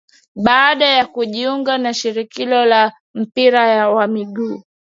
[0.35, 4.63] Baada ya kujiunga na shirikisho la mpira wa miguu